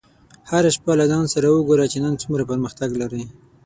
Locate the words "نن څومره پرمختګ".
2.03-2.89